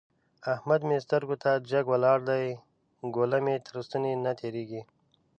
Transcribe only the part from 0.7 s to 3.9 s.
مې سترګو ته جګ ولاړ دی؛ ګوله مې تر